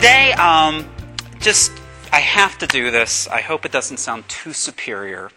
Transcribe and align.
today, 0.00 0.32
um, 0.32 0.88
just 1.40 1.70
I 2.10 2.20
have 2.20 2.56
to 2.60 2.66
do 2.66 2.90
this. 2.90 3.28
I 3.28 3.42
hope 3.42 3.66
it 3.66 3.70
doesn't 3.70 3.98
sound 3.98 4.26
too 4.30 4.54
superior, 4.54 5.30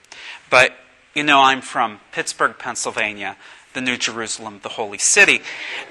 but 0.49 0.71
you 1.13 1.21
know 1.21 1.41
I'm 1.41 1.59
from 1.59 1.99
Pittsburgh, 2.13 2.57
Pennsylvania, 2.57 3.35
the 3.73 3.81
New 3.81 3.97
Jerusalem, 3.97 4.61
the 4.63 4.69
holy 4.69 4.99
city, 4.99 5.41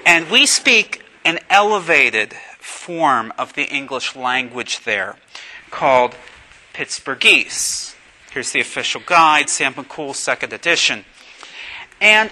and 0.07 0.27
we 0.31 0.47
speak 0.47 1.03
an 1.23 1.37
elevated 1.51 2.33
form 2.57 3.31
of 3.37 3.53
the 3.53 3.65
English 3.65 4.15
language 4.15 4.83
there 4.85 5.17
called 5.69 6.15
Pittsburghese. 6.73 7.93
Here's 8.31 8.53
the 8.53 8.59
official 8.59 9.03
guide, 9.05 9.51
Sam 9.51 9.75
McCool, 9.75 10.15
second 10.15 10.51
edition. 10.51 11.05
And 12.01 12.31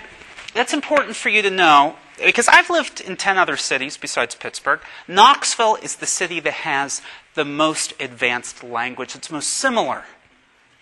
that's 0.55 0.73
important 0.73 1.15
for 1.15 1.29
you 1.29 1.43
to 1.43 1.51
know 1.51 1.97
because 2.23 2.47
I've 2.47 2.69
lived 2.69 3.01
in 3.01 3.15
10 3.15 3.37
other 3.37 3.57
cities 3.57 3.97
besides 3.97 4.35
Pittsburgh. 4.35 4.79
Knoxville 5.07 5.77
is 5.81 5.97
the 5.97 6.05
city 6.05 6.39
that 6.41 6.53
has 6.53 7.01
the 7.35 7.45
most 7.45 7.93
advanced 7.99 8.63
language. 8.63 9.15
It's 9.15 9.31
most 9.31 9.49
similar 9.49 10.05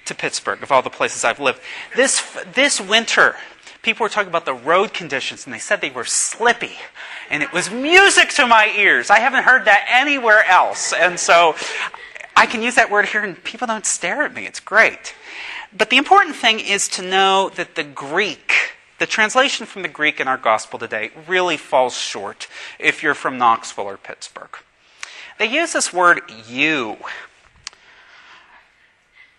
to 0.06 0.16
Pittsburgh 0.16 0.64
of 0.64 0.72
all 0.72 0.82
the 0.82 0.90
places 0.90 1.24
I've 1.24 1.40
lived. 1.40 1.62
This, 1.96 2.22
this 2.54 2.82
winter, 2.82 3.36
people 3.82 4.04
were 4.04 4.10
talking 4.10 4.30
about 4.30 4.46
the 4.46 4.54
road 4.54 4.94
conditions, 4.94 5.46
and 5.46 5.54
they 5.54 5.60
said 5.60 5.82
they 5.82 5.90
were 5.90 6.06
slippy. 6.06 6.74
And 7.30 7.44
it 7.44 7.54
was 7.54 7.70
music 7.70 8.30
to 8.32 8.48
my 8.48 8.74
ears. 8.76 9.10
I 9.10 9.20
haven't 9.20 9.44
heard 9.44 9.66
that 9.66 9.86
anywhere 9.90 10.44
else. 10.46 10.94
And 10.94 11.20
so 11.20 11.56
I 12.36 12.46
can 12.46 12.62
use 12.62 12.76
that 12.76 12.90
word 12.90 13.06
here, 13.06 13.24
and 13.24 13.42
people 13.44 13.68
don't 13.68 13.86
stare 13.86 14.24
at 14.24 14.34
me. 14.34 14.46
It's 14.46 14.60
great. 14.60 15.14
But 15.76 15.90
the 15.90 15.98
important 15.98 16.36
thing 16.36 16.60
is 16.60 16.88
to 16.90 17.02
know 17.04 17.50
that 17.50 17.76
the 17.76 17.84
Greek, 17.84 18.69
the 19.00 19.08
translation 19.08 19.66
from 19.66 19.82
the 19.82 19.88
Greek 19.88 20.20
in 20.20 20.28
our 20.28 20.38
gospel 20.38 20.78
today, 20.78 21.12
really 21.28 21.58
falls 21.58 21.96
short 21.96 22.48
if 22.78 23.02
you're 23.02 23.14
from 23.14 23.38
Knoxville 23.38 23.86
or 23.86 23.98
Pittsburgh. 23.98 24.58
They 25.38 25.48
use 25.48 25.74
this 25.74 25.94
word 25.94 26.22
you. 26.48 26.98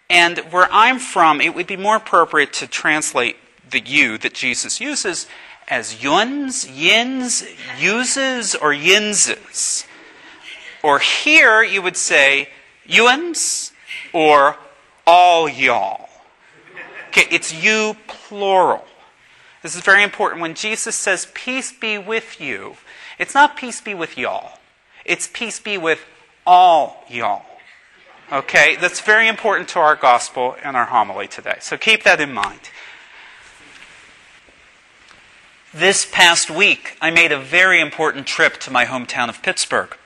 And 0.08 0.38
where 0.50 0.68
I'm 0.72 0.98
from, 0.98 1.40
it 1.40 1.54
would 1.54 1.66
be 1.66 1.76
more 1.76 1.96
appropriate 1.96 2.52
to 2.54 2.66
translate 2.66 3.36
the 3.70 3.80
you 3.80 4.18
that 4.18 4.34
Jesus 4.34 4.80
uses 4.80 5.26
as 5.68 6.02
yuns, 6.02 6.68
yins, 6.68 7.44
uses, 7.78 8.56
or 8.56 8.72
yinses. 8.72 9.86
Or 10.82 10.98
here 10.98 11.62
you 11.62 11.80
would 11.82 11.96
say 11.96 12.48
yuns 12.84 13.72
or 14.12 14.56
all 15.06 15.48
y'all. 15.48 16.08
Okay, 17.08 17.26
it's 17.30 17.52
you 17.52 17.96
plural. 18.08 18.84
This 19.62 19.74
is 19.74 19.82
very 19.82 20.02
important. 20.02 20.40
When 20.40 20.54
Jesus 20.54 20.96
says, 20.96 21.28
Peace 21.34 21.72
be 21.72 21.98
with 21.98 22.40
you, 22.40 22.76
it's 23.18 23.34
not 23.34 23.56
peace 23.56 23.80
be 23.80 23.94
with 23.94 24.16
y'all, 24.16 24.58
it's 25.04 25.28
peace 25.32 25.60
be 25.60 25.76
with 25.76 26.00
all 26.46 27.04
y'all. 27.08 27.44
Okay, 28.32 28.76
that's 28.76 29.00
very 29.00 29.26
important 29.26 29.68
to 29.70 29.80
our 29.80 29.96
gospel 29.96 30.56
and 30.62 30.76
our 30.76 30.84
homily 30.84 31.26
today. 31.26 31.56
So 31.60 31.76
keep 31.76 32.04
that 32.04 32.20
in 32.20 32.32
mind. 32.32 32.60
This 35.74 36.06
past 36.10 36.50
week, 36.50 36.96
I 37.00 37.10
made 37.10 37.32
a 37.32 37.38
very 37.38 37.80
important 37.80 38.26
trip 38.26 38.58
to 38.58 38.70
my 38.70 38.84
hometown 38.84 39.28
of 39.28 39.42
Pittsburgh. 39.42 39.96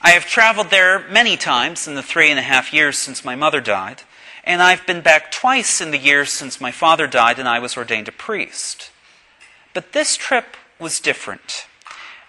I 0.00 0.10
have 0.10 0.26
traveled 0.26 0.70
there 0.70 1.08
many 1.08 1.36
times 1.36 1.86
in 1.86 1.94
the 1.94 2.02
three 2.02 2.30
and 2.30 2.38
a 2.38 2.42
half 2.42 2.72
years 2.72 2.96
since 2.96 3.24
my 3.24 3.34
mother 3.34 3.60
died, 3.60 4.02
and 4.44 4.62
I've 4.62 4.86
been 4.86 5.00
back 5.00 5.30
twice 5.30 5.80
in 5.80 5.90
the 5.90 5.98
years 5.98 6.32
since 6.32 6.60
my 6.60 6.70
father 6.70 7.06
died 7.06 7.38
and 7.38 7.48
I 7.48 7.58
was 7.58 7.76
ordained 7.76 8.08
a 8.08 8.12
priest. 8.12 8.90
But 9.74 9.92
this 9.92 10.16
trip 10.16 10.56
was 10.78 11.00
different. 11.00 11.66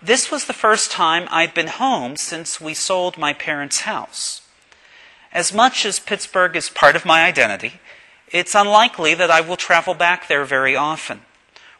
This 0.01 0.31
was 0.31 0.45
the 0.45 0.53
first 0.53 0.91
time 0.91 1.27
I'd 1.29 1.53
been 1.53 1.67
home 1.67 2.15
since 2.15 2.59
we 2.59 2.73
sold 2.73 3.17
my 3.17 3.33
parents' 3.33 3.81
house. 3.81 4.41
As 5.31 5.53
much 5.53 5.85
as 5.85 5.99
Pittsburgh 5.99 6.55
is 6.55 6.69
part 6.69 6.95
of 6.95 7.05
my 7.05 7.23
identity, 7.23 7.79
it's 8.31 8.55
unlikely 8.55 9.13
that 9.13 9.31
I 9.31 9.41
will 9.41 9.57
travel 9.57 9.93
back 9.93 10.27
there 10.27 10.43
very 10.43 10.75
often. 10.75 11.21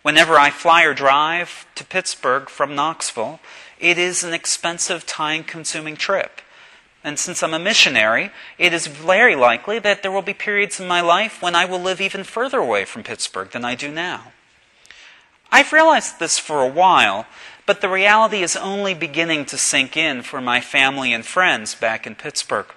Whenever 0.01 0.37
I 0.37 0.49
fly 0.49 0.83
or 0.83 0.93
drive 0.93 1.65
to 1.75 1.83
Pittsburgh 1.83 2.49
from 2.49 2.75
Knoxville, 2.75 3.39
it 3.79 3.97
is 3.97 4.23
an 4.23 4.33
expensive, 4.33 5.05
time 5.05 5.43
consuming 5.43 5.95
trip. 5.95 6.41
And 7.03 7.17
since 7.17 7.41
I'm 7.41 7.53
a 7.53 7.59
missionary, 7.59 8.31
it 8.57 8.73
is 8.73 8.87
very 8.87 9.35
likely 9.35 9.79
that 9.79 10.03
there 10.03 10.11
will 10.11 10.21
be 10.21 10.33
periods 10.33 10.79
in 10.79 10.87
my 10.87 11.01
life 11.01 11.41
when 11.41 11.55
I 11.55 11.65
will 11.65 11.79
live 11.79 11.99
even 11.99 12.23
further 12.23 12.59
away 12.59 12.85
from 12.85 13.03
Pittsburgh 13.03 13.49
than 13.49 13.65
I 13.65 13.75
do 13.75 13.91
now. 13.91 14.31
I've 15.51 15.73
realized 15.73 16.19
this 16.19 16.37
for 16.37 16.61
a 16.61 16.67
while, 16.67 17.25
but 17.65 17.81
the 17.81 17.89
reality 17.89 18.43
is 18.43 18.55
only 18.55 18.93
beginning 18.93 19.45
to 19.45 19.57
sink 19.57 19.97
in 19.97 20.21
for 20.21 20.41
my 20.41 20.61
family 20.61 21.11
and 21.11 21.25
friends 21.25 21.75
back 21.75 22.05
in 22.05 22.15
Pittsburgh. 22.15 22.67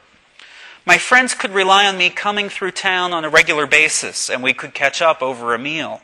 My 0.87 0.99
friends 0.99 1.35
could 1.35 1.53
rely 1.53 1.87
on 1.87 1.97
me 1.97 2.11
coming 2.11 2.49
through 2.49 2.73
town 2.73 3.13
on 3.13 3.25
a 3.25 3.31
regular 3.31 3.67
basis, 3.67 4.29
and 4.29 4.43
we 4.43 4.53
could 4.53 4.75
catch 4.75 5.01
up 5.01 5.23
over 5.23 5.55
a 5.55 5.59
meal. 5.59 6.03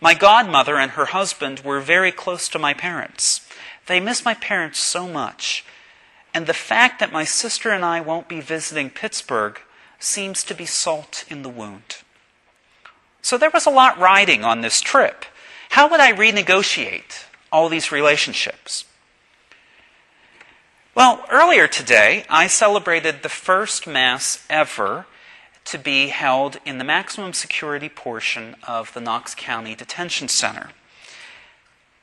My 0.00 0.14
godmother 0.14 0.76
and 0.76 0.92
her 0.92 1.06
husband 1.06 1.60
were 1.60 1.80
very 1.80 2.10
close 2.10 2.48
to 2.48 2.58
my 2.58 2.74
parents. 2.74 3.46
They 3.86 4.00
miss 4.00 4.24
my 4.24 4.34
parents 4.34 4.78
so 4.78 5.06
much. 5.06 5.64
And 6.32 6.46
the 6.46 6.54
fact 6.54 7.00
that 7.00 7.12
my 7.12 7.24
sister 7.24 7.70
and 7.70 7.84
I 7.84 8.00
won't 8.00 8.28
be 8.28 8.40
visiting 8.40 8.90
Pittsburgh 8.90 9.60
seems 9.98 10.44
to 10.44 10.54
be 10.54 10.66
salt 10.66 11.24
in 11.28 11.42
the 11.42 11.48
wound. 11.48 11.96
So 13.22 13.36
there 13.36 13.50
was 13.50 13.66
a 13.66 13.70
lot 13.70 13.98
riding 13.98 14.44
on 14.44 14.60
this 14.60 14.80
trip. 14.80 15.24
How 15.70 15.88
would 15.90 16.00
I 16.00 16.12
renegotiate 16.12 17.24
all 17.52 17.68
these 17.68 17.92
relationships? 17.92 18.84
Well, 20.94 21.24
earlier 21.30 21.68
today, 21.68 22.24
I 22.28 22.46
celebrated 22.46 23.22
the 23.22 23.28
first 23.28 23.86
Mass 23.86 24.44
ever 24.50 25.06
to 25.66 25.78
be 25.78 26.08
held 26.08 26.58
in 26.64 26.78
the 26.78 26.84
maximum 26.84 27.32
security 27.32 27.88
portion 27.88 28.56
of 28.66 28.92
the 28.92 29.00
Knox 29.00 29.34
County 29.34 29.74
Detention 29.74 30.26
Center. 30.26 30.70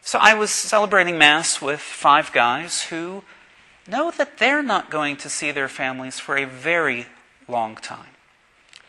So 0.01 0.19
I 0.19 0.35
was 0.35 0.51
celebrating 0.51 1.17
Mass 1.17 1.61
with 1.61 1.81
five 1.81 2.31
guys 2.31 2.83
who 2.83 3.23
know 3.87 4.11
that 4.11 4.37
they're 4.37 4.63
not 4.63 4.89
going 4.89 5.17
to 5.17 5.29
see 5.29 5.51
their 5.51 5.69
families 5.69 6.19
for 6.19 6.37
a 6.37 6.45
very 6.45 7.07
long 7.47 7.75
time. 7.75 8.09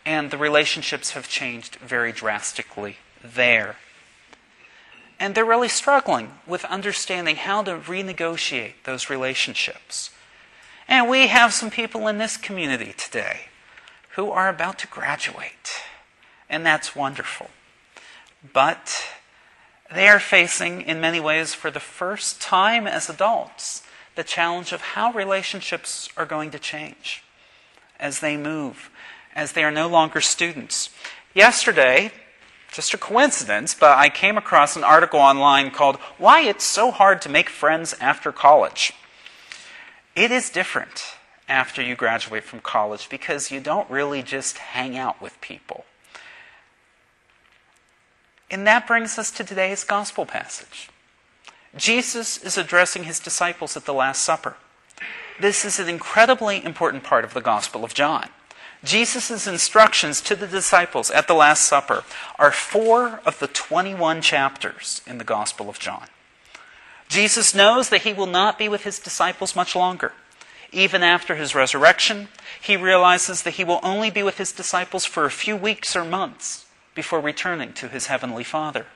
And 0.04 0.30
the 0.30 0.38
relationships 0.38 1.10
have 1.10 1.28
changed 1.28 1.76
very 1.76 2.12
drastically 2.12 2.96
there. 3.22 3.76
And 5.20 5.34
they're 5.34 5.44
really 5.44 5.68
struggling 5.68 6.32
with 6.46 6.64
understanding 6.64 7.36
how 7.36 7.62
to 7.62 7.76
renegotiate 7.76 8.74
those 8.84 9.10
relationships. 9.10 10.10
And 10.86 11.08
we 11.08 11.26
have 11.26 11.52
some 11.52 11.70
people 11.70 12.08
in 12.08 12.18
this 12.18 12.36
community 12.36 12.94
today 12.96 13.48
who 14.14 14.30
are 14.30 14.48
about 14.48 14.78
to 14.80 14.86
graduate. 14.86 15.82
And 16.48 16.64
that's 16.64 16.96
wonderful. 16.96 17.50
But 18.52 19.08
they 19.94 20.08
are 20.08 20.20
facing, 20.20 20.82
in 20.82 21.00
many 21.00 21.20
ways, 21.20 21.52
for 21.52 21.70
the 21.70 21.80
first 21.80 22.40
time 22.40 22.86
as 22.86 23.10
adults, 23.10 23.82
the 24.18 24.24
challenge 24.24 24.72
of 24.72 24.80
how 24.80 25.12
relationships 25.12 26.08
are 26.16 26.26
going 26.26 26.50
to 26.50 26.58
change 26.58 27.22
as 28.00 28.18
they 28.18 28.36
move, 28.36 28.90
as 29.32 29.52
they 29.52 29.62
are 29.62 29.70
no 29.70 29.86
longer 29.86 30.20
students. 30.20 30.90
Yesterday, 31.34 32.10
just 32.72 32.92
a 32.92 32.98
coincidence, 32.98 33.76
but 33.78 33.96
I 33.96 34.08
came 34.08 34.36
across 34.36 34.74
an 34.74 34.82
article 34.82 35.20
online 35.20 35.70
called 35.70 35.98
Why 36.18 36.40
It's 36.40 36.64
So 36.64 36.90
Hard 36.90 37.22
to 37.22 37.28
Make 37.28 37.48
Friends 37.48 37.94
After 38.00 38.32
College. 38.32 38.92
It 40.16 40.32
is 40.32 40.50
different 40.50 41.14
after 41.48 41.80
you 41.80 41.94
graduate 41.94 42.42
from 42.42 42.58
college 42.58 43.08
because 43.08 43.52
you 43.52 43.60
don't 43.60 43.88
really 43.88 44.24
just 44.24 44.58
hang 44.58 44.98
out 44.98 45.22
with 45.22 45.40
people. 45.40 45.84
And 48.50 48.66
that 48.66 48.88
brings 48.88 49.16
us 49.16 49.30
to 49.30 49.44
today's 49.44 49.84
gospel 49.84 50.26
passage. 50.26 50.90
Jesus 51.78 52.42
is 52.42 52.58
addressing 52.58 53.04
his 53.04 53.20
disciples 53.20 53.76
at 53.76 53.84
the 53.84 53.94
Last 53.94 54.22
Supper. 54.22 54.56
This 55.40 55.64
is 55.64 55.78
an 55.78 55.88
incredibly 55.88 56.64
important 56.64 57.04
part 57.04 57.24
of 57.24 57.32
the 57.32 57.40
Gospel 57.40 57.84
of 57.84 57.94
John. 57.94 58.28
Jesus' 58.84 59.46
instructions 59.46 60.20
to 60.22 60.36
the 60.36 60.46
disciples 60.46 61.10
at 61.10 61.26
the 61.28 61.34
Last 61.34 61.64
Supper 61.64 62.04
are 62.38 62.52
four 62.52 63.20
of 63.24 63.38
the 63.38 63.46
21 63.46 64.20
chapters 64.20 65.02
in 65.06 65.18
the 65.18 65.24
Gospel 65.24 65.68
of 65.68 65.78
John. 65.78 66.06
Jesus 67.08 67.54
knows 67.54 67.88
that 67.88 68.02
he 68.02 68.12
will 68.12 68.26
not 68.26 68.58
be 68.58 68.68
with 68.68 68.82
his 68.82 68.98
disciples 68.98 69.56
much 69.56 69.74
longer. 69.74 70.12
Even 70.70 71.02
after 71.02 71.36
his 71.36 71.54
resurrection, 71.54 72.28
he 72.60 72.76
realizes 72.76 73.42
that 73.42 73.54
he 73.54 73.64
will 73.64 73.80
only 73.82 74.10
be 74.10 74.22
with 74.22 74.38
his 74.38 74.52
disciples 74.52 75.04
for 75.04 75.24
a 75.24 75.30
few 75.30 75.56
weeks 75.56 75.96
or 75.96 76.04
months 76.04 76.66
before 76.94 77.20
returning 77.20 77.72
to 77.72 77.88
his 77.88 78.06
heavenly 78.06 78.44
Father. 78.44 78.86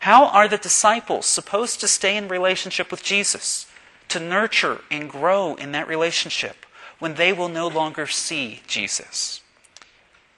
How 0.00 0.26
are 0.28 0.48
the 0.48 0.56
disciples 0.56 1.26
supposed 1.26 1.80
to 1.80 1.88
stay 1.88 2.16
in 2.16 2.28
relationship 2.28 2.90
with 2.90 3.02
Jesus, 3.02 3.66
to 4.08 4.18
nurture 4.18 4.80
and 4.90 5.10
grow 5.10 5.54
in 5.54 5.72
that 5.72 5.86
relationship 5.86 6.64
when 6.98 7.14
they 7.14 7.32
will 7.32 7.48
no 7.48 7.68
longer 7.68 8.06
see 8.06 8.60
Jesus? 8.66 9.42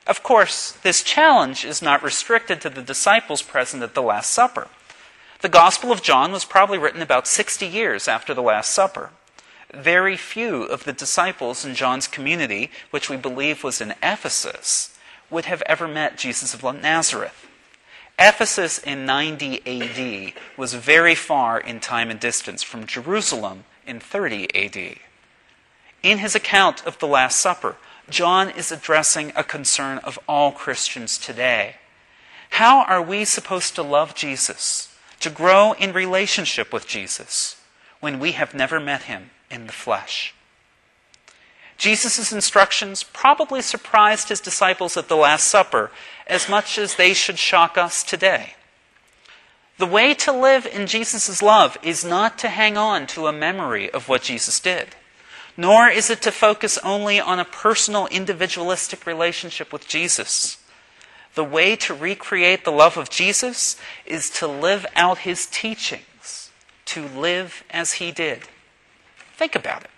Of 0.04 0.24
course, 0.24 0.72
this 0.82 1.04
challenge 1.04 1.64
is 1.64 1.80
not 1.80 2.02
restricted 2.02 2.60
to 2.60 2.70
the 2.70 2.82
disciples 2.82 3.40
present 3.40 3.84
at 3.84 3.94
the 3.94 4.02
Last 4.02 4.32
Supper. 4.32 4.66
The 5.42 5.48
Gospel 5.48 5.92
of 5.92 6.02
John 6.02 6.32
was 6.32 6.44
probably 6.44 6.78
written 6.78 7.00
about 7.02 7.28
60 7.28 7.64
years 7.64 8.08
after 8.08 8.34
the 8.34 8.42
Last 8.42 8.72
Supper. 8.72 9.10
very 9.72 10.18
few 10.18 10.64
of 10.64 10.84
the 10.84 10.92
disciples 10.92 11.64
in 11.64 11.74
John's 11.74 12.06
community, 12.06 12.70
which 12.90 13.08
we 13.08 13.16
believe 13.16 13.64
was 13.64 13.80
in 13.80 13.94
Ephesus, 14.02 14.98
would 15.30 15.46
have 15.46 15.62
ever 15.66 15.88
met 15.88 16.18
Jesus 16.18 16.52
of 16.52 16.62
Nazareth. 16.62 17.46
Ephesus 18.18 18.78
in 18.78 19.06
90 19.06 19.62
AD 19.66 20.32
was 20.56 20.74
very 20.74 21.14
far 21.14 21.58
in 21.58 21.80
time 21.80 22.10
and 22.10 22.20
distance 22.20 22.62
from 22.62 22.86
Jerusalem 22.86 23.64
in 23.86 24.00
30 24.00 24.54
AD. 24.54 24.96
In 26.02 26.18
his 26.18 26.34
account 26.34 26.84
of 26.86 26.98
the 26.98 27.06
Last 27.06 27.40
Supper, 27.40 27.76
John 28.10 28.50
is 28.50 28.70
addressing 28.72 29.32
a 29.34 29.44
concern 29.44 29.98
of 29.98 30.18
all 30.28 30.52
Christians 30.52 31.16
today. 31.16 31.76
How 32.50 32.84
are 32.84 33.02
we 33.02 33.24
supposed 33.24 33.74
to 33.76 33.82
love 33.82 34.14
Jesus, 34.14 34.94
to 35.20 35.30
grow 35.30 35.72
in 35.72 35.92
relationship 35.92 36.72
with 36.72 36.86
Jesus, 36.86 37.56
when 38.00 38.18
we 38.18 38.32
have 38.32 38.52
never 38.52 38.78
met 38.78 39.04
him 39.04 39.30
in 39.50 39.66
the 39.66 39.72
flesh? 39.72 40.34
Jesus' 41.82 42.30
instructions 42.30 43.02
probably 43.02 43.60
surprised 43.60 44.28
his 44.28 44.40
disciples 44.40 44.96
at 44.96 45.08
the 45.08 45.16
Last 45.16 45.48
Supper 45.48 45.90
as 46.28 46.48
much 46.48 46.78
as 46.78 46.94
they 46.94 47.12
should 47.12 47.40
shock 47.40 47.76
us 47.76 48.04
today. 48.04 48.54
The 49.78 49.86
way 49.86 50.14
to 50.14 50.30
live 50.30 50.64
in 50.64 50.86
Jesus' 50.86 51.42
love 51.42 51.76
is 51.82 52.04
not 52.04 52.38
to 52.38 52.50
hang 52.50 52.76
on 52.76 53.08
to 53.08 53.26
a 53.26 53.32
memory 53.32 53.90
of 53.90 54.08
what 54.08 54.22
Jesus 54.22 54.60
did, 54.60 54.94
nor 55.56 55.88
is 55.88 56.08
it 56.08 56.22
to 56.22 56.30
focus 56.30 56.78
only 56.84 57.18
on 57.18 57.40
a 57.40 57.44
personal, 57.44 58.06
individualistic 58.12 59.04
relationship 59.04 59.72
with 59.72 59.88
Jesus. 59.88 60.58
The 61.34 61.42
way 61.42 61.74
to 61.74 61.94
recreate 61.94 62.64
the 62.64 62.70
love 62.70 62.96
of 62.96 63.10
Jesus 63.10 63.76
is 64.06 64.30
to 64.38 64.46
live 64.46 64.86
out 64.94 65.18
his 65.18 65.46
teachings, 65.46 66.52
to 66.84 67.08
live 67.08 67.64
as 67.70 67.94
he 67.94 68.12
did. 68.12 68.44
Think 69.36 69.56
about 69.56 69.82
it. 69.82 69.90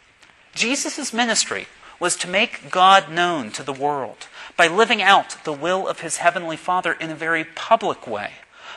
Jesus' 0.54 1.12
ministry 1.12 1.66
was 1.98 2.16
to 2.16 2.28
make 2.28 2.70
God 2.70 3.10
known 3.10 3.50
to 3.52 3.62
the 3.62 3.72
world 3.72 4.28
by 4.56 4.66
living 4.66 5.02
out 5.02 5.36
the 5.44 5.52
will 5.52 5.88
of 5.88 6.00
his 6.00 6.18
heavenly 6.18 6.56
Father 6.56 6.92
in 6.92 7.10
a 7.10 7.14
very 7.14 7.44
public 7.44 8.06
way, 8.06 8.32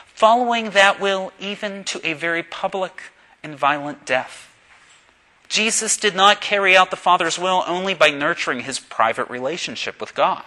following 0.06 0.70
that 0.70 1.00
will 1.00 1.32
even 1.38 1.84
to 1.84 2.00
a 2.06 2.14
very 2.14 2.42
public 2.42 3.02
and 3.42 3.56
violent 3.56 4.04
death. 4.04 4.54
Jesus 5.48 5.96
did 5.96 6.14
not 6.14 6.40
carry 6.40 6.76
out 6.76 6.90
the 6.90 6.96
Father's 6.96 7.38
will 7.38 7.64
only 7.66 7.94
by 7.94 8.10
nurturing 8.10 8.60
his 8.60 8.78
private 8.78 9.30
relationship 9.30 10.00
with 10.00 10.14
God. 10.14 10.44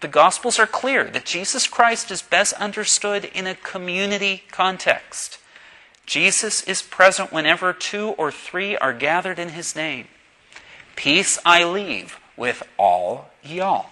The 0.00 0.08
Gospels 0.08 0.58
are 0.58 0.66
clear 0.66 1.04
that 1.04 1.26
Jesus 1.26 1.66
Christ 1.66 2.10
is 2.10 2.22
best 2.22 2.54
understood 2.54 3.26
in 3.26 3.46
a 3.46 3.54
community 3.54 4.44
context. 4.50 5.38
Jesus 6.06 6.62
is 6.62 6.80
present 6.80 7.32
whenever 7.32 7.74
two 7.74 8.10
or 8.16 8.32
three 8.32 8.76
are 8.78 8.94
gathered 8.94 9.38
in 9.38 9.50
his 9.50 9.76
name. 9.76 10.06
Peace 11.00 11.38
I 11.46 11.64
leave 11.64 12.20
with 12.36 12.62
all 12.76 13.30
y'all. 13.42 13.86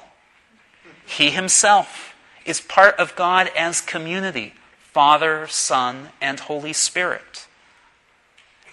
He 1.06 1.30
himself 1.30 2.14
is 2.44 2.60
part 2.60 2.96
of 2.98 3.16
God 3.16 3.50
as 3.56 3.80
community 3.80 4.52
Father, 4.78 5.46
Son, 5.48 6.10
and 6.20 6.38
Holy 6.38 6.74
Spirit. 6.74 7.46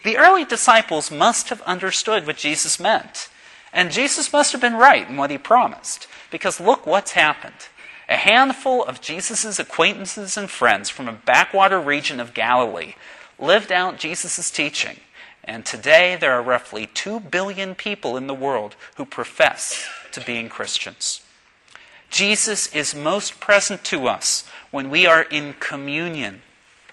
The 0.03 0.17
early 0.17 0.43
disciples 0.43 1.09
must 1.09 1.47
have 1.47 1.61
understood 1.61 2.27
what 2.27 2.35
Jesus 2.35 2.77
meant. 2.77 3.29
And 3.71 3.89
Jesus 3.89 4.33
must 4.33 4.51
have 4.51 4.59
been 4.59 4.75
right 4.75 5.07
in 5.09 5.15
what 5.15 5.31
he 5.31 5.37
promised. 5.37 6.05
Because 6.29 6.59
look 6.59 6.85
what's 6.85 7.11
happened. 7.11 7.69
A 8.09 8.17
handful 8.17 8.83
of 8.83 8.99
Jesus' 8.99 9.59
acquaintances 9.59 10.35
and 10.35 10.49
friends 10.49 10.89
from 10.89 11.07
a 11.07 11.13
backwater 11.13 11.79
region 11.79 12.19
of 12.19 12.33
Galilee 12.33 12.95
lived 13.39 13.71
out 13.71 13.97
Jesus' 13.97 14.51
teaching 14.51 14.99
and 15.45 15.65
today 15.65 16.17
there 16.19 16.33
are 16.33 16.41
roughly 16.41 16.87
2 16.87 17.19
billion 17.19 17.75
people 17.75 18.17
in 18.17 18.27
the 18.27 18.33
world 18.33 18.75
who 18.97 19.05
profess 19.05 19.87
to 20.11 20.19
being 20.21 20.49
Christians. 20.49 21.21
Jesus 22.09 22.73
is 22.73 22.95
most 22.95 23.39
present 23.39 23.83
to 23.85 24.07
us 24.07 24.47
when 24.71 24.89
we 24.89 25.05
are 25.05 25.23
in 25.23 25.53
communion 25.59 26.41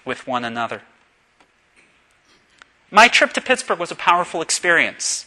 with 0.05 0.27
one 0.27 0.45
another. 0.45 0.81
My 2.91 3.07
trip 3.07 3.33
to 3.33 3.41
Pittsburgh 3.41 3.79
was 3.79 3.91
a 3.91 3.95
powerful 3.95 4.41
experience. 4.41 5.25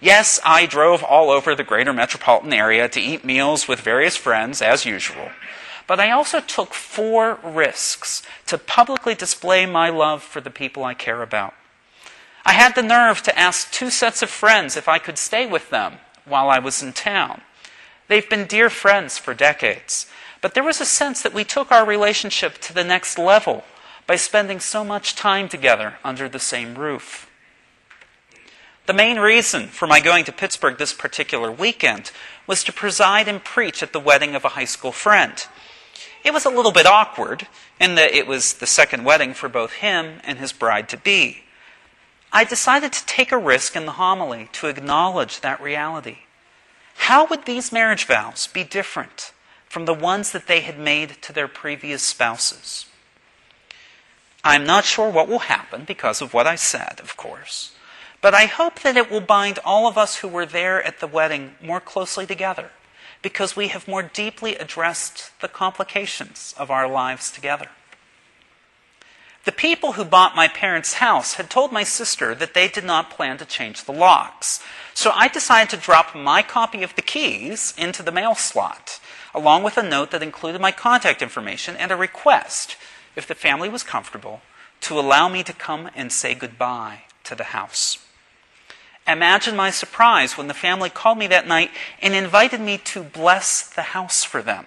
Yes, 0.00 0.40
I 0.44 0.66
drove 0.66 1.02
all 1.02 1.30
over 1.30 1.54
the 1.54 1.64
greater 1.64 1.92
metropolitan 1.92 2.52
area 2.52 2.88
to 2.88 3.00
eat 3.00 3.24
meals 3.24 3.68
with 3.68 3.80
various 3.80 4.16
friends, 4.16 4.60
as 4.60 4.84
usual. 4.84 5.30
But 5.86 6.00
I 6.00 6.10
also 6.10 6.40
took 6.40 6.74
four 6.74 7.38
risks 7.42 8.22
to 8.46 8.58
publicly 8.58 9.14
display 9.14 9.66
my 9.66 9.88
love 9.88 10.22
for 10.22 10.40
the 10.40 10.50
people 10.50 10.84
I 10.84 10.94
care 10.94 11.22
about. 11.22 11.54
I 12.46 12.52
had 12.52 12.76
the 12.76 12.82
nerve 12.82 13.22
to 13.22 13.36
ask 13.36 13.72
two 13.72 13.90
sets 13.90 14.22
of 14.22 14.30
friends 14.30 14.76
if 14.76 14.88
I 14.88 15.00
could 15.00 15.18
stay 15.18 15.46
with 15.46 15.68
them 15.70 15.94
while 16.24 16.48
I 16.48 16.60
was 16.60 16.80
in 16.80 16.92
town. 16.92 17.40
They've 18.06 18.30
been 18.30 18.46
dear 18.46 18.70
friends 18.70 19.18
for 19.18 19.34
decades, 19.34 20.06
but 20.40 20.54
there 20.54 20.62
was 20.62 20.80
a 20.80 20.86
sense 20.86 21.22
that 21.22 21.34
we 21.34 21.42
took 21.42 21.72
our 21.72 21.84
relationship 21.84 22.58
to 22.58 22.72
the 22.72 22.84
next 22.84 23.18
level 23.18 23.64
by 24.06 24.14
spending 24.14 24.60
so 24.60 24.84
much 24.84 25.16
time 25.16 25.48
together 25.48 25.94
under 26.04 26.28
the 26.28 26.38
same 26.38 26.76
roof. 26.76 27.28
The 28.86 28.92
main 28.92 29.18
reason 29.18 29.66
for 29.66 29.88
my 29.88 29.98
going 29.98 30.24
to 30.26 30.32
Pittsburgh 30.32 30.78
this 30.78 30.92
particular 30.92 31.50
weekend 31.50 32.12
was 32.46 32.62
to 32.62 32.72
preside 32.72 33.26
and 33.26 33.42
preach 33.42 33.82
at 33.82 33.92
the 33.92 33.98
wedding 33.98 34.36
of 34.36 34.44
a 34.44 34.50
high 34.50 34.66
school 34.66 34.92
friend. 34.92 35.44
It 36.22 36.32
was 36.32 36.44
a 36.44 36.50
little 36.50 36.70
bit 36.70 36.86
awkward 36.86 37.48
in 37.80 37.96
that 37.96 38.14
it 38.14 38.28
was 38.28 38.54
the 38.54 38.68
second 38.68 39.02
wedding 39.02 39.34
for 39.34 39.48
both 39.48 39.72
him 39.72 40.20
and 40.22 40.38
his 40.38 40.52
bride 40.52 40.88
to 40.90 40.96
be. 40.96 41.42
I 42.36 42.44
decided 42.44 42.92
to 42.92 43.06
take 43.06 43.32
a 43.32 43.38
risk 43.38 43.76
in 43.76 43.86
the 43.86 43.92
homily 43.92 44.50
to 44.52 44.66
acknowledge 44.66 45.40
that 45.40 45.58
reality. 45.58 46.18
How 46.96 47.24
would 47.24 47.46
these 47.46 47.72
marriage 47.72 48.04
vows 48.04 48.46
be 48.46 48.62
different 48.62 49.32
from 49.70 49.86
the 49.86 49.94
ones 49.94 50.32
that 50.32 50.46
they 50.46 50.60
had 50.60 50.78
made 50.78 51.22
to 51.22 51.32
their 51.32 51.48
previous 51.48 52.02
spouses? 52.02 52.84
I'm 54.44 54.66
not 54.66 54.84
sure 54.84 55.08
what 55.08 55.28
will 55.28 55.48
happen 55.48 55.84
because 55.84 56.20
of 56.20 56.34
what 56.34 56.46
I 56.46 56.56
said, 56.56 57.00
of 57.00 57.16
course, 57.16 57.74
but 58.20 58.34
I 58.34 58.44
hope 58.44 58.80
that 58.80 58.98
it 58.98 59.10
will 59.10 59.22
bind 59.22 59.58
all 59.64 59.88
of 59.88 59.96
us 59.96 60.16
who 60.16 60.28
were 60.28 60.44
there 60.44 60.82
at 60.82 61.00
the 61.00 61.06
wedding 61.06 61.54
more 61.62 61.80
closely 61.80 62.26
together 62.26 62.68
because 63.22 63.56
we 63.56 63.68
have 63.68 63.88
more 63.88 64.02
deeply 64.02 64.56
addressed 64.56 65.30
the 65.40 65.48
complications 65.48 66.54
of 66.58 66.70
our 66.70 66.86
lives 66.86 67.30
together. 67.30 67.70
The 69.46 69.52
people 69.52 69.92
who 69.92 70.04
bought 70.04 70.34
my 70.34 70.48
parents' 70.48 70.94
house 70.94 71.34
had 71.34 71.48
told 71.48 71.70
my 71.70 71.84
sister 71.84 72.34
that 72.34 72.52
they 72.52 72.66
did 72.66 72.82
not 72.82 73.10
plan 73.10 73.38
to 73.38 73.44
change 73.44 73.84
the 73.84 73.92
locks. 73.92 74.60
So 74.92 75.12
I 75.14 75.28
decided 75.28 75.70
to 75.70 75.76
drop 75.76 76.16
my 76.16 76.42
copy 76.42 76.82
of 76.82 76.96
the 76.96 77.02
keys 77.02 77.72
into 77.78 78.02
the 78.02 78.10
mail 78.10 78.34
slot, 78.34 78.98
along 79.32 79.62
with 79.62 79.78
a 79.78 79.84
note 79.84 80.10
that 80.10 80.22
included 80.22 80.60
my 80.60 80.72
contact 80.72 81.22
information 81.22 81.76
and 81.76 81.92
a 81.92 81.96
request, 81.96 82.76
if 83.14 83.28
the 83.28 83.36
family 83.36 83.68
was 83.68 83.84
comfortable, 83.84 84.42
to 84.80 84.98
allow 84.98 85.28
me 85.28 85.44
to 85.44 85.52
come 85.52 85.90
and 85.94 86.10
say 86.10 86.34
goodbye 86.34 87.02
to 87.22 87.36
the 87.36 87.44
house. 87.44 87.98
Imagine 89.06 89.54
my 89.54 89.70
surprise 89.70 90.36
when 90.36 90.48
the 90.48 90.54
family 90.54 90.90
called 90.90 91.18
me 91.18 91.28
that 91.28 91.46
night 91.46 91.70
and 92.02 92.16
invited 92.16 92.60
me 92.60 92.78
to 92.78 93.04
bless 93.04 93.62
the 93.62 93.94
house 93.94 94.24
for 94.24 94.42
them. 94.42 94.66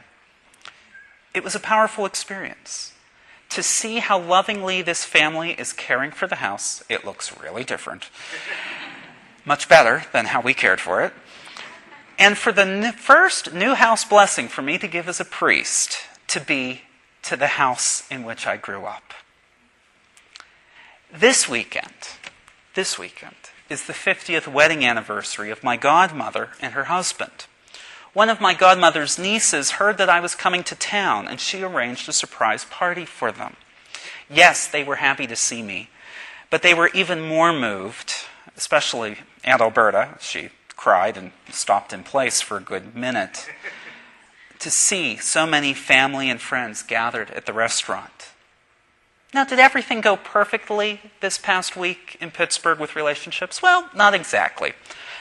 It 1.34 1.44
was 1.44 1.54
a 1.54 1.60
powerful 1.60 2.06
experience 2.06 2.94
to 3.50 3.63
see 3.63 3.98
how 4.00 4.20
lovingly 4.20 4.82
this 4.82 5.03
family 5.03 5.51
is 5.51 5.74
caring 5.74 6.12
for 6.12 6.27
the 6.27 6.36
house. 6.36 6.84
It 6.88 7.03
looks 7.03 7.39
really 7.39 7.63
different. 7.63 8.10
Much 9.44 9.68
better 9.68 10.03
than 10.13 10.25
how 10.25 10.41
we 10.41 10.53
cared 10.53 10.79
for 10.79 11.03
it. 11.03 11.13
And 12.18 12.38
for 12.38 12.51
the 12.51 12.94
first 12.98 13.53
new 13.53 13.74
house 13.74 14.06
blessing 14.06 14.48
for 14.48 14.62
me 14.62 14.77
to 14.77 14.88
give 14.88 15.08
as 15.08 15.20
a 15.20 15.25
priest 15.25 15.98
to 16.27 16.39
be 16.39 16.82
to 17.24 17.36
the 17.36 17.48
house 17.48 18.03
in 18.12 18.24
which 18.24 18.46
I 18.46 18.58
grew 18.58 18.86
up. 18.86 19.13
This 21.12 21.50
weekend, 21.50 21.94
this 22.75 23.00
weekend, 23.00 23.36
is 23.70 23.86
the 23.86 23.94
50th 23.94 24.48
wedding 24.48 24.86
anniversary 24.86 25.50
of 25.50 25.63
my 25.63 25.77
godmother 25.77 26.50
and 26.62 26.74
her 26.74 26.86
husband. 26.86 27.46
One 28.13 28.30
of 28.30 28.42
my 28.42 28.54
godmother's 28.54 29.20
nieces 29.20 29.72
heard 29.72 29.98
that 30.00 30.10
I 30.10 30.20
was 30.20 30.34
coming 30.34 30.63
to 30.63 30.75
town, 30.75 31.28
and 31.28 31.39
she 31.39 31.62
arranged 31.62 32.10
a 32.10 32.13
surprise 32.13 32.66
party 32.66 33.06
for 33.06 33.32
them. 33.32 33.56
Yes, 34.30 34.68
they 34.68 34.84
were 34.84 34.96
happy 34.96 35.28
to 35.28 35.36
see 35.36 35.62
me, 35.62 35.89
but 36.50 36.63
they 36.63 36.74
were 36.74 36.89
even 36.94 37.22
more 37.22 37.54
moved, 37.54 38.13
especially 38.58 39.18
Aunt 39.44 39.62
Alberta. 39.62 40.18
She 40.20 40.50
cried 40.75 41.18
and 41.18 41.32
stopped 41.51 41.94
in 41.94 42.04
place 42.04 42.42
for 42.42 42.58
a 42.58 42.62
good 42.62 42.96
minute 42.96 43.48
to 44.60 44.72
see 44.72 45.18
so 45.18 45.46
many 45.46 45.74
family 45.74 46.30
and 46.30 46.42
friends 46.42 46.82
gathered 46.82 47.30
at 47.32 47.46
the 47.46 47.54
restaurant. 47.54 48.30
Now, 49.34 49.44
did 49.44 49.60
everything 49.60 50.01
go 50.01 50.18
perfectly 50.18 51.00
this 51.22 51.38
past 51.38 51.75
week 51.75 52.18
in 52.20 52.32
Pittsburgh 52.32 52.80
with 52.80 52.96
relationships? 52.96 53.62
Well, 53.62 53.88
not 53.94 54.16
exactly. 54.16 54.74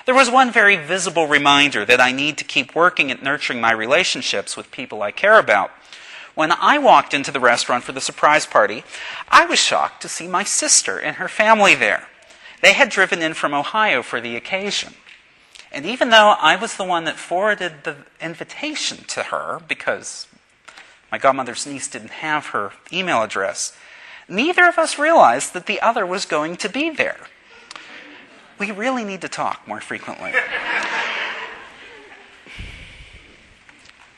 There 0.08 0.14
was 0.14 0.30
one 0.30 0.50
very 0.50 0.76
visible 0.76 1.26
reminder 1.26 1.84
that 1.84 2.00
I 2.00 2.12
need 2.12 2.38
to 2.38 2.44
keep 2.44 2.74
working 2.74 3.10
at 3.10 3.22
nurturing 3.22 3.60
my 3.60 3.72
relationships 3.72 4.56
with 4.56 4.70
people 4.70 5.02
I 5.02 5.10
care 5.10 5.38
about. 5.38 5.70
When 6.34 6.50
I 6.50 6.78
walked 6.78 7.12
into 7.12 7.30
the 7.30 7.40
restaurant 7.40 7.84
for 7.84 7.92
the 7.92 8.00
surprise 8.00 8.46
party, 8.46 8.84
I 9.28 9.44
was 9.44 9.58
shocked 9.58 10.00
to 10.00 10.08
see 10.08 10.26
my 10.26 10.44
sister 10.44 10.98
and 10.98 11.16
her 11.16 11.28
family 11.28 11.74
there. 11.74 12.08
They 12.62 12.72
had 12.72 12.88
driven 12.88 13.20
in 13.20 13.34
from 13.34 13.52
Ohio 13.52 14.02
for 14.02 14.18
the 14.18 14.34
occasion. 14.34 14.94
And 15.70 15.84
even 15.84 16.08
though 16.08 16.36
I 16.40 16.56
was 16.56 16.78
the 16.78 16.84
one 16.84 17.04
that 17.04 17.16
forwarded 17.16 17.84
the 17.84 17.96
invitation 18.18 19.04
to 19.08 19.24
her, 19.24 19.60
because 19.68 20.26
my 21.12 21.18
godmother's 21.18 21.66
niece 21.66 21.86
didn't 21.86 22.22
have 22.22 22.46
her 22.46 22.72
email 22.90 23.22
address, 23.22 23.76
neither 24.26 24.66
of 24.66 24.78
us 24.78 24.98
realized 24.98 25.52
that 25.52 25.66
the 25.66 25.82
other 25.82 26.06
was 26.06 26.24
going 26.24 26.56
to 26.56 26.70
be 26.70 26.88
there. 26.88 27.26
We 28.58 28.72
really 28.72 29.04
need 29.04 29.20
to 29.20 29.28
talk 29.28 29.66
more 29.68 29.80
frequently. 29.80 30.32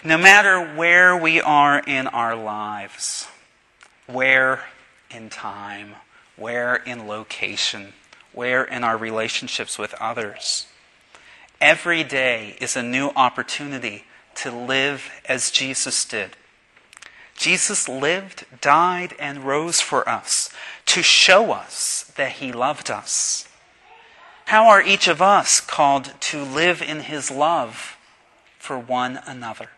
no 0.03 0.17
matter 0.17 0.75
where 0.77 1.17
we 1.17 1.41
are 1.41 1.79
in 1.79 2.07
our 2.07 2.35
lives, 2.35 3.29
where 4.07 4.65
in 5.11 5.29
time, 5.29 5.95
where 6.37 6.77
in 6.77 7.07
location, 7.07 7.93
where 8.33 8.65
in 8.65 8.83
our 8.83 8.97
relationships 8.97 9.79
with 9.79 9.93
others, 10.01 10.67
every 11.61 12.03
day 12.03 12.57
is 12.61 12.77
a 12.77 12.83
new 12.83 13.09
opportunity 13.15 14.05
to 14.37 14.51
live 14.51 15.11
as 15.27 15.51
Jesus 15.51 16.05
did. 16.07 16.37
Jesus 17.37 17.89
lived, 17.89 18.47
died, 18.61 19.15
and 19.19 19.45
rose 19.45 19.81
for 19.81 20.09
us 20.09 20.51
to 20.87 21.03
show 21.03 21.53
us 21.53 22.11
that 22.17 22.33
he 22.33 22.53
loved 22.53 22.91
us. 22.91 23.47
How 24.51 24.67
are 24.67 24.83
each 24.83 25.07
of 25.07 25.23
us 25.23 25.61
called 25.61 26.13
to 26.23 26.43
live 26.43 26.83
in 26.83 27.03
his 27.03 27.31
love 27.31 27.97
for 28.59 28.77
one 28.77 29.21
another? 29.25 29.69